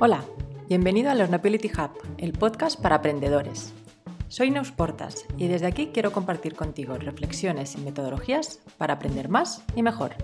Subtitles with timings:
[0.00, 0.24] Hola,
[0.68, 3.74] bienvenido a Learnability Hub, el podcast para aprendedores.
[4.28, 9.64] Soy Neus Portas y desde aquí quiero compartir contigo reflexiones y metodologías para aprender más
[9.74, 10.14] y mejor.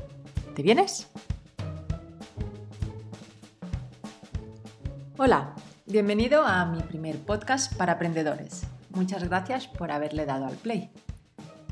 [0.54, 1.10] ¿Te vienes?
[5.18, 5.56] Hola,
[5.86, 8.68] bienvenido a mi primer podcast para aprendedores.
[8.90, 10.92] Muchas gracias por haberle dado al play.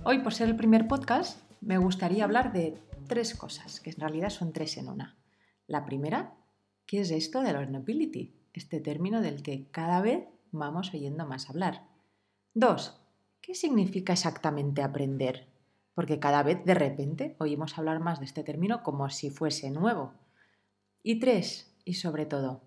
[0.03, 2.77] Hoy, por ser el primer podcast, me gustaría hablar de
[3.07, 5.17] tres cosas, que en realidad son tres en una.
[5.69, 6.33] La primera
[6.93, 8.35] ¿Qué es esto de learnability?
[8.53, 11.87] Este término del que cada vez vamos oyendo más hablar.
[12.53, 13.01] Dos,
[13.41, 15.49] ¿qué significa exactamente aprender?
[15.95, 20.13] Porque cada vez de repente oímos hablar más de este término como si fuese nuevo.
[21.03, 22.61] Y tres, y sobre todo,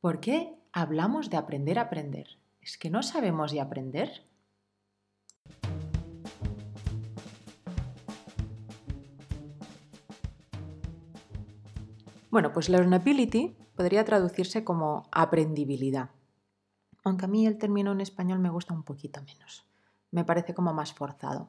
[0.00, 2.38] ¿por qué hablamos de aprender a aprender?
[2.60, 4.22] ¿Es que no sabemos de aprender?
[12.30, 16.10] Bueno, pues learnability podría traducirse como aprendibilidad,
[17.02, 19.66] aunque a mí el término en español me gusta un poquito menos,
[20.12, 21.48] me parece como más forzado.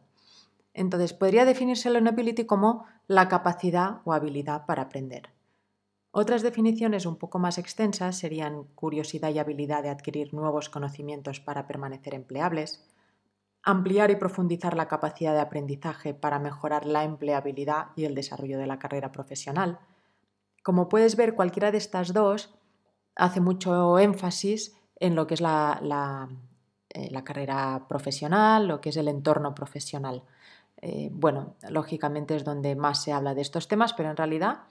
[0.74, 5.30] Entonces, podría definirse learnability como la capacidad o habilidad para aprender.
[6.12, 11.68] Otras definiciones un poco más extensas serían curiosidad y habilidad de adquirir nuevos conocimientos para
[11.68, 12.90] permanecer empleables,
[13.64, 18.68] ampliar y profundizar la capacidad de aprendizaje para mejorar la empleabilidad y el desarrollo de
[18.68, 19.80] la carrera profesional,
[20.64, 22.54] como puedes ver, cualquiera de estas dos
[23.16, 26.30] hace mucho énfasis en lo que es la,
[26.90, 30.24] eh, carrera profesional, lo que es el entorno profesional.
[30.82, 34.62] Eh, bueno, lógicamente es donde más se habla de estos temas, pero en realidad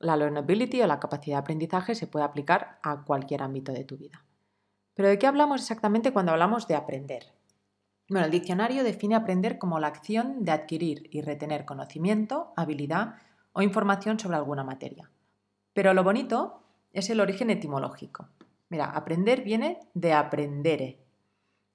[0.00, 3.96] la learnability o la capacidad de aprendizaje se puede aplicar a cualquier ámbito de tu
[3.96, 4.24] vida.
[4.94, 7.32] Pero ¿de qué hablamos exactamente cuando hablamos de aprender?
[8.08, 13.16] Bueno, el diccionario define aprender como la acción de adquirir y retener conocimiento, habilidad
[13.52, 15.10] o información sobre alguna materia.
[15.78, 16.60] Pero lo bonito
[16.92, 18.26] es el origen etimológico.
[18.68, 20.98] Mira, aprender viene de aprendere.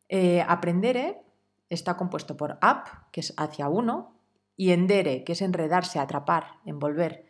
[0.10, 1.22] Eh, aprendere
[1.70, 4.20] está compuesto por ap, que es hacia uno,
[4.58, 7.28] y endere, que es enredarse, atrapar, envolver,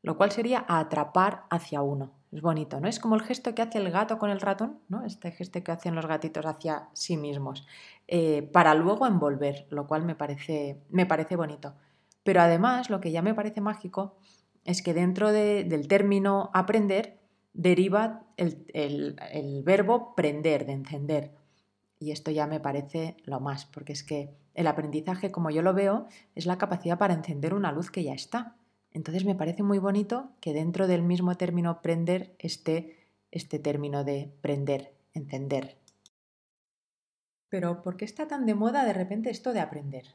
[0.00, 2.12] lo cual sería atrapar hacia uno.
[2.32, 2.88] Es bonito, ¿no?
[2.88, 5.04] Es como el gesto que hace el gato con el ratón, ¿no?
[5.04, 7.66] Este gesto que hacen los gatitos hacia sí mismos,
[8.08, 11.74] eh, para luego envolver, lo cual me parece, me parece bonito.
[12.22, 14.16] Pero además, lo que ya me parece mágico
[14.64, 17.18] es que dentro del término aprender
[17.52, 21.32] deriva el, verbo prender, de encender.
[21.98, 25.74] Y esto ya me parece lo más, porque es que el aprendizaje, como yo lo
[25.74, 28.56] veo, es la capacidad para encender una luz que ya está.
[28.92, 34.32] Entonces me parece muy bonito que dentro del mismo término prender esté este término de
[34.40, 35.76] prender, encender.
[37.48, 40.14] Pero ¿por qué está tan de moda de repente esto de aprender?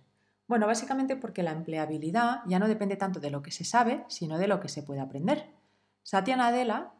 [0.50, 4.40] Bueno, básicamente porque la empleabilidad ya no depende tanto de lo que se sabe, sino
[4.40, 5.54] de lo que se puede aprender.
[6.02, 6.92] Satya Nadella,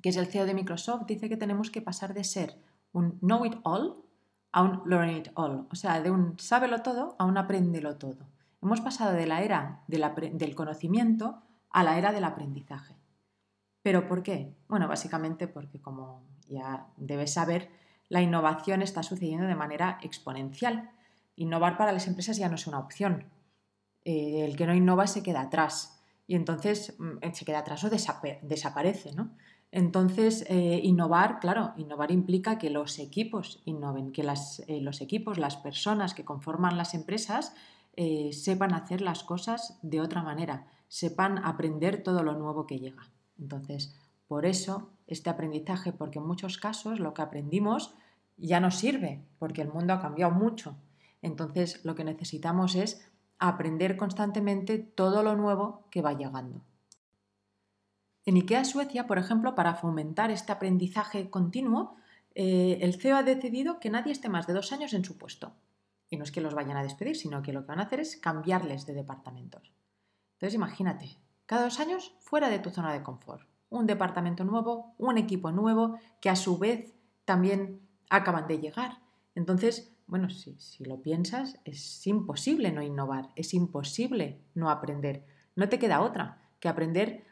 [0.00, 2.56] que es el CEO de Microsoft, dice que tenemos que pasar de ser
[2.92, 3.96] un know it all
[4.52, 8.28] a un learn it all, o sea, de un sábelo todo a un apréndelo todo.
[8.62, 12.94] Hemos pasado de la era del conocimiento a la era del aprendizaje.
[13.82, 14.54] ¿Pero por qué?
[14.68, 17.70] Bueno, básicamente porque, como ya debes saber,
[18.08, 20.92] la innovación está sucediendo de manera exponencial
[21.36, 23.26] Innovar para las empresas ya no es una opción.
[24.08, 27.90] Eh, el que no innova se queda atrás y entonces mm, se queda atrás o
[27.90, 29.32] desaparece, ¿no?
[29.72, 35.56] Entonces, eh, innovar, claro, innovar implica que los equipos innoven, que eh, los equipos, las
[35.56, 37.54] personas que conforman las empresas
[38.30, 43.10] sepan hacer las cosas de otra manera, sepan aprender todo lo nuevo que llega.
[43.38, 43.96] Entonces,
[44.28, 47.94] por eso este aprendizaje, porque en muchos casos lo que aprendimos
[48.36, 50.76] ya no sirve, porque el mundo ha cambiado mucho
[51.26, 53.06] entonces lo que necesitamos es
[53.38, 56.62] aprender constantemente todo lo nuevo que va llegando.
[58.24, 61.96] En IKEA Suecia, por ejemplo, para fomentar este aprendizaje continuo,
[62.34, 65.52] eh, el CEO ha decidido que nadie esté más de dos años en su puesto.
[66.08, 68.00] Y no es que los vayan a despedir, sino que lo que van a hacer
[68.00, 69.72] es cambiarles de departamentos.
[70.34, 73.48] Entonces imagínate, cada dos años fuera de tu zona de confort.
[73.68, 77.80] Un departamento nuevo, un equipo nuevo, que a su vez también
[78.10, 79.00] acaban de llegar.
[79.34, 85.24] Entonces, bueno, si, lo piensas, es imposible no innovar, es imposible no aprender.
[85.56, 87.24] No te queda otra que aprender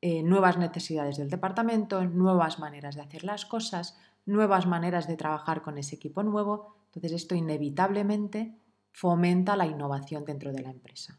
[0.00, 5.62] eh, nuevas necesidades del departamento, nuevas maneras de hacer las cosas, nuevas maneras de trabajar
[5.62, 6.76] con ese equipo nuevo.
[6.86, 8.56] Entonces esto inevitablemente
[8.92, 11.18] fomenta la innovación dentro de la empresa.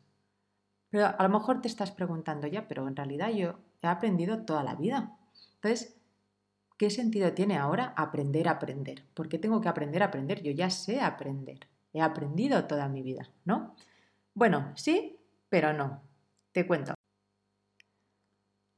[0.90, 4.64] Pero a lo mejor te estás preguntando ya, pero en realidad yo he aprendido toda
[4.64, 5.18] la vida.
[5.56, 6.00] Entonces,
[6.84, 9.06] ¿Qué sentido tiene ahora aprender a aprender?
[9.14, 10.44] ¿Por qué tengo que aprender a aprender?
[10.44, 11.70] Yo ya sé aprender.
[11.94, 13.74] He aprendido toda mi vida, ¿no?
[14.34, 16.02] Bueno, sí, pero no.
[16.52, 16.94] Te cuento.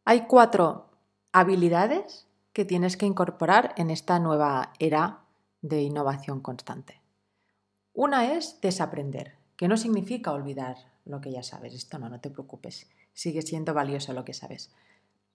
[0.03, 0.91] Hay cuatro
[1.31, 5.21] habilidades que tienes que incorporar en esta nueva era
[5.63, 7.01] de innovación constante.
[7.91, 11.73] Una es desaprender, que no significa olvidar lo que ya sabes.
[11.73, 12.87] Esto no, no te preocupes.
[13.13, 14.71] Sigue siendo valioso lo que sabes.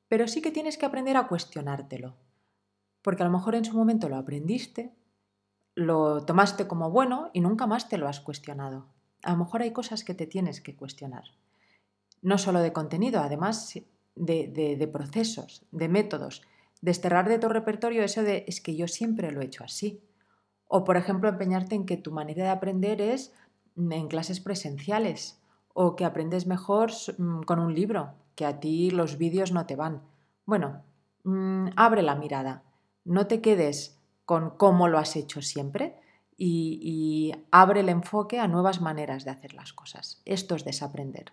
[0.06, 2.14] Pero sí que tienes que aprender a cuestionártelo.
[3.02, 4.94] Porque a lo mejor en su momento lo aprendiste,
[5.74, 8.86] lo tomaste como bueno y nunca más te lo has cuestionado.
[9.22, 11.24] A lo mejor hay cosas que te tienes que cuestionar.
[12.22, 13.78] No solo de contenido, además
[14.14, 16.42] de, procesos, de métodos,
[16.82, 20.02] desterrar de tu repertorio eso de es que yo siempre lo he hecho así.
[20.68, 23.32] O, por ejemplo, empeñarte en que tu manera de aprender es
[23.76, 25.40] en clases presenciales
[25.72, 29.76] o que aprendes mejor mm, con un libro, que a ti los vídeos no te
[29.76, 30.02] van.
[30.44, 30.82] Bueno,
[31.24, 32.62] mm, abre la mirada,
[33.04, 35.96] no te quedes con cómo lo has hecho siempre
[36.36, 40.22] y, abre el enfoque a nuevas maneras de hacer las cosas.
[40.24, 41.32] Esto es desaprender.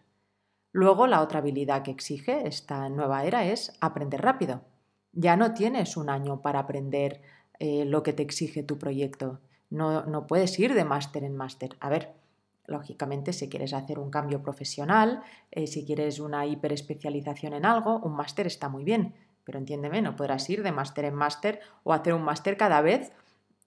[0.74, 4.62] Luego, la otra habilidad que exige esta nueva era es aprender rápido.
[5.14, 7.22] Ya no tienes un año para aprender
[7.60, 9.40] eh, lo que te exige tu proyecto.
[9.70, 11.78] No, no puedes ir de máster en máster.
[11.80, 12.14] A ver,
[12.66, 18.16] lógicamente, si quieres hacer un cambio profesional, eh, si quieres una hiperespecialización en algo, un
[18.16, 19.14] máster está muy bien.
[19.48, 23.14] Pero entiéndeme, no podrás ir de máster en máster o hacer un máster cada vez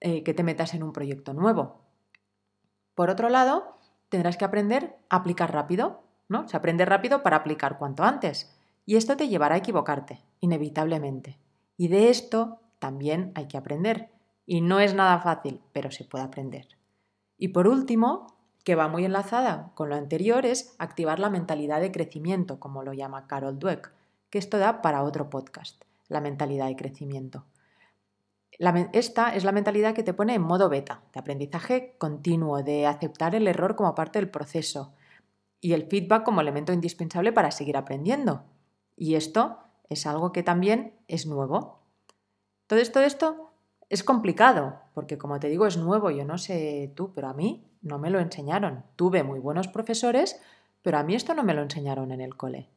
[0.01, 1.81] eh, que te metas en un proyecto nuevo.
[2.95, 3.79] Por otro lado,
[4.11, 6.47] tendrás que aprender a aplicar rápido, ¿no?
[6.49, 8.55] Se aprende rápido para aplicar cuanto antes.
[8.85, 11.39] Y esto te llevará a equivocarte, inevitablemente.
[11.79, 14.11] Y de esto también hay que aprender.
[14.45, 16.69] Y no es nada fácil, pero se puede aprender.
[17.39, 18.27] Y por último,
[18.65, 22.93] que va muy enlazada con lo anterior, es activar la mentalidad de crecimiento, como lo
[22.93, 23.95] llama Carol Dweck,
[24.31, 27.45] que esto da para otro podcast, la mentalidad de crecimiento.
[28.93, 33.35] esta es la mentalidad que te pone en modo beta, de aprendizaje continuo, de aceptar
[33.35, 34.95] el error como parte del proceso
[35.61, 38.45] y el feedback como elemento indispensable para seguir aprendiendo.
[38.97, 41.81] Y esto es algo que también es nuevo.
[42.67, 43.51] Todo esto, esto
[43.89, 47.67] es complicado, porque como te digo, es nuevo, yo no sé tú, pero a mí
[47.83, 48.85] no me lo enseñaron.
[48.97, 50.41] Tuve muy buenos profesores,
[50.83, 52.69] pero a mí esto no me lo enseñaron en el cole.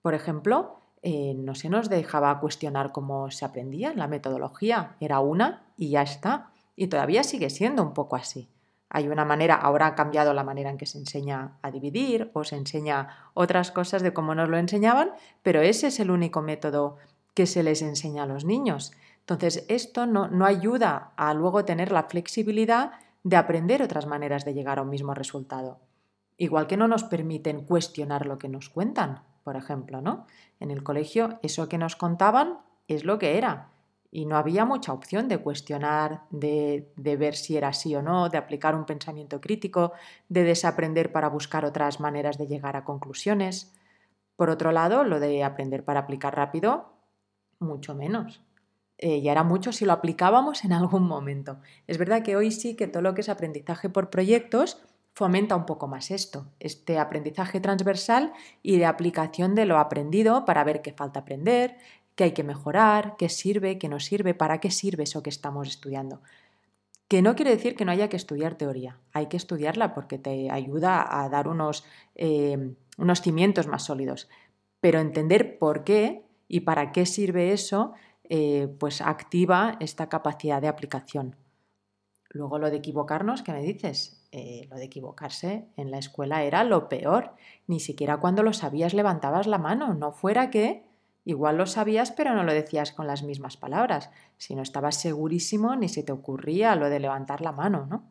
[0.00, 5.66] Por ejemplo, eh, no se nos dejaba cuestionar cómo se aprendía, la metodología era una
[5.76, 6.50] y ya está.
[6.76, 8.48] Y todavía sigue siendo un poco así.
[8.88, 12.42] Hay una manera, ahora ha cambiado la manera en que se enseña a dividir o
[12.42, 15.10] se enseña otras cosas de cómo nos lo enseñaban,
[15.42, 16.96] pero ese es el único método
[17.34, 18.92] que se les enseña a los niños.
[19.20, 22.92] Entonces, esto no, no ayuda a luego tener la flexibilidad
[23.24, 25.80] de aprender otras maneras de llegar a un mismo resultado.
[26.38, 30.26] Igual que no nos permiten cuestionar lo que nos cuentan, por ejemplo, ¿no?
[30.58, 32.58] En el colegio eso que nos contaban
[32.88, 33.70] es lo que era
[34.10, 38.28] y no había mucha opción de cuestionar, de, de, ver si era así o no,
[38.28, 39.92] de aplicar un pensamiento crítico,
[40.28, 43.74] de desaprender para buscar otras maneras de llegar a conclusiones.
[44.36, 46.92] Por otro lado, lo de aprender para aplicar rápido,
[47.58, 48.40] mucho menos.
[48.98, 51.58] Eh, ya era mucho si lo aplicábamos en algún momento.
[51.88, 54.80] Es verdad que hoy sí que todo lo que es aprendizaje por proyectos
[55.14, 58.32] fomenta un poco más esto, este aprendizaje transversal
[58.62, 61.76] y de aplicación de lo aprendido para ver qué falta aprender,
[62.16, 65.68] qué hay que mejorar, qué sirve, qué no sirve, para qué sirve eso que estamos
[65.68, 66.20] estudiando.
[67.06, 70.50] Que no quiere decir que no haya que estudiar teoría, hay que estudiarla porque te
[70.50, 71.84] ayuda a dar unos,
[72.16, 74.28] eh, unos cimientos más sólidos,
[74.80, 77.92] pero entender por qué y para qué sirve eso
[78.24, 81.36] eh, pues activa esta capacidad de aplicación.
[82.30, 84.23] Luego lo de equivocarnos, ¿qué me dices?
[84.36, 87.36] Eh, lo de equivocarse en la escuela era lo peor.
[87.68, 89.94] Ni siquiera cuando lo sabías levantabas la mano.
[89.94, 90.82] No fuera que
[91.24, 94.10] igual lo sabías pero no lo decías con las mismas palabras.
[94.36, 98.02] Si no estabas segurísimo ni se te ocurría lo de levantar la mano, ¿no?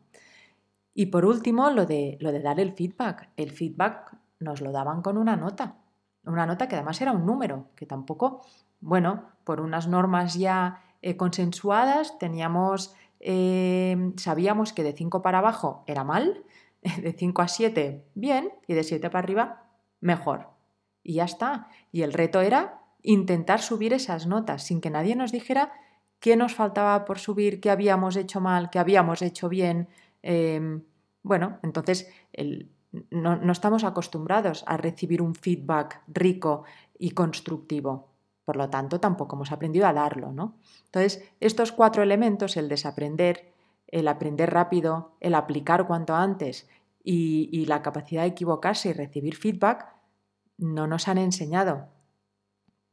[0.94, 3.28] Y por último, lo de, lo de dar el feedback.
[3.36, 5.76] El feedback nos lo daban con una nota.
[6.24, 8.40] Una nota que además era un número, que tampoco
[8.80, 12.94] bueno, por unas normas ya eh, consensuadas, teníamos,
[13.26, 16.44] eh, sabíamos que de 5 para abajo era mal,
[17.02, 19.62] de 5 a 7 bien y de 7 para arriba
[20.00, 20.50] mejor.
[21.02, 21.68] Y ya está.
[21.90, 25.72] Y el reto era intentar subir esas notas sin que nadie nos dijera
[26.20, 29.88] qué nos faltaba por subir, qué habíamos hecho mal, qué habíamos hecho bien.
[30.22, 30.82] Em,
[31.22, 32.08] bueno, entonces
[33.10, 36.64] no estamos acostumbrados a recibir un feedback rico
[36.98, 38.13] y constructivo.
[38.44, 40.56] Por lo tanto, tampoco hemos aprendido a darlo, ¿no?
[40.86, 43.52] Entonces, estos cuatro elementos, el desaprender,
[43.88, 46.68] el aprender rápido, el aplicar cuanto antes
[47.02, 49.94] y, la capacidad de equivocarse y recibir feedback,
[50.58, 51.88] no nos han enseñado.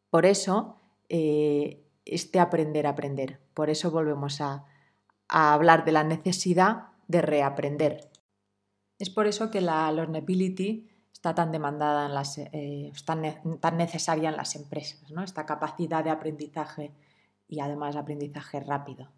[0.09, 0.77] Por eso,
[1.09, 3.39] eh, este aprender a aprender.
[3.53, 4.65] Por eso volvemos a,
[5.27, 8.09] a, hablar de la necesidad de reaprender.
[8.99, 14.37] Es por eso que la learnability está tan demandada, en las, eh, tan, necesaria en
[14.37, 15.23] las empresas, ¿no?
[15.23, 16.91] esta capacidad de aprendizaje
[17.47, 19.09] y además aprendizaje rápido.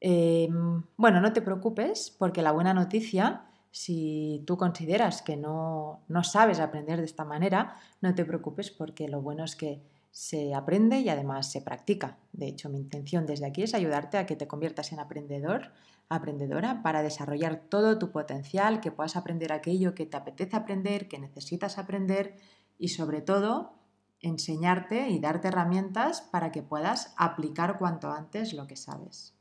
[0.00, 6.24] Em, bueno, no te preocupes porque la buena noticia, si tú consideras que no, no
[6.24, 9.82] sabes aprender de esta manera, no te preocupes porque lo bueno es que
[10.14, 12.18] se aprende y además se practica.
[12.32, 15.72] De hecho, mi intención desde aquí es ayudarte a que te conviertas en aprendedor,
[16.08, 21.18] aprendedora, para desarrollar todo tu potencial, que puedas aprender aquello que te apetece aprender, que
[21.18, 22.36] necesitas aprender
[22.78, 23.74] y sobre todo
[24.20, 29.34] enseñarte y darte herramientas para que puedas aplicar cuanto antes lo que sabes.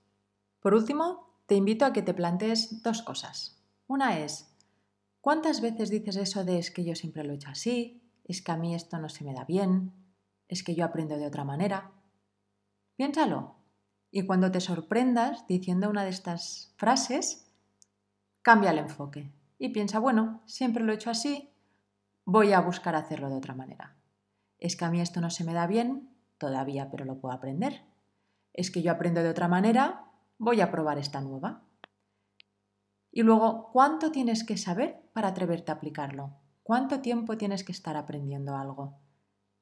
[0.59, 3.61] Por último, te invito a que te plantees dos cosas.
[3.87, 4.55] Una es,
[5.21, 8.01] ¿cuántas veces dices eso de es que yo siempre lo he hecho así?
[8.25, 9.93] ¿Es que a mí esto no se me da bien?
[10.53, 11.91] es que yo aprendo de otra manera.
[12.95, 13.62] Piénsalo.
[14.15, 17.51] Y cuando te sorprendas diciendo una de estas frases,
[18.43, 21.49] cambia el enfoque y piensa, bueno, siempre lo he hecho así,
[22.23, 23.97] voy a buscar hacerlo de otra manera.
[24.59, 27.85] Es que a mí esto no se me da bien todavía, pero lo puedo aprender.
[28.53, 30.05] Es que yo aprendo de otra manera,
[30.37, 31.63] voy a probar esta nueva.
[33.11, 36.35] Y luego, ¿cuánto tienes que saber para atreverte a aplicarlo?
[36.61, 38.99] ¿Cuánto tiempo tienes que estar aprendiendo algo?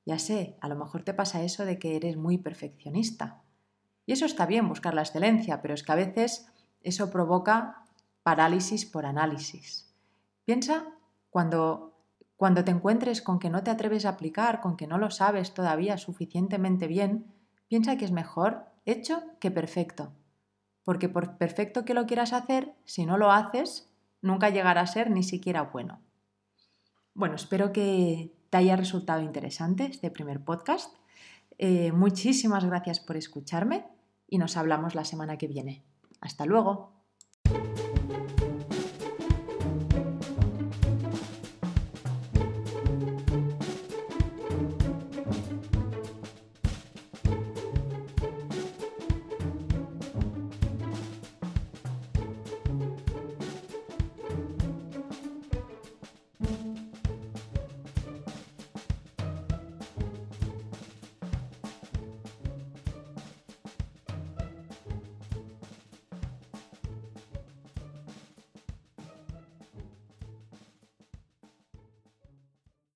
[0.05, 3.43] Ya sé, a lo mejor te pasa eso de que eres muy perfeccionista.
[4.11, 6.45] Y eso está bien, buscar la excelencia, pero es que a veces
[6.83, 7.85] eso provoca
[8.23, 9.89] parálisis por análisis.
[10.43, 10.83] Piensa
[11.29, 11.93] cuando,
[12.35, 15.53] cuando te encuentres con que no te atreves a aplicar, con que no lo sabes
[15.53, 17.33] todavía suficientemente bien,
[17.69, 20.11] piensa que es mejor hecho que perfecto.
[20.83, 25.09] Porque por perfecto que lo quieras hacer, si no lo haces, nunca llegará a ser
[25.09, 26.01] ni siquiera bueno.
[27.13, 30.93] Bueno, espero que te haya resultado interesante este primer podcast.
[31.57, 33.85] Eh, muchísimas gracias por escucharme
[34.31, 35.83] y nos hablamos la semana que viene.
[36.21, 37.00] Hasta luego.